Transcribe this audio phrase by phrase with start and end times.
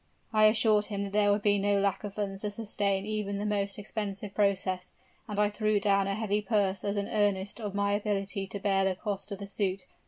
[0.33, 3.45] I assured him that there would be no lack of funds to sustain even the
[3.45, 4.93] most expensive process;
[5.27, 8.83] and I threw down a heavy purse as an earnest of my ability to bear
[8.83, 9.85] the cost of the suit.